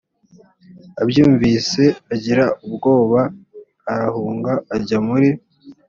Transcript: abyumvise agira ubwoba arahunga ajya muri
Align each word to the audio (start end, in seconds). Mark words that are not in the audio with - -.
abyumvise 1.01 1.83
agira 2.13 2.43
ubwoba 2.65 3.21
arahunga 3.91 4.51
ajya 4.75 4.99
muri 5.07 5.29